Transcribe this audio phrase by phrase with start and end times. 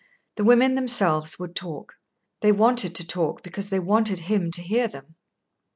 [0.35, 1.93] The women themselves would talk.
[2.39, 5.13] They wanted to talk because they wanted him to hear them.